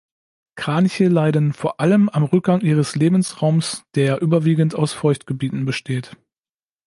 Kraniche 0.55 1.09
leiden 1.09 1.53
vor 1.53 1.79
allem 1.79 2.09
am 2.09 2.23
Rückgang 2.23 2.61
ihres 2.61 2.95
Lebensraums, 2.95 3.83
der 3.93 4.19
überwiegend 4.19 4.73
aus 4.73 4.93
Feuchtgebieten 4.93 5.63
besteht. 5.63 6.17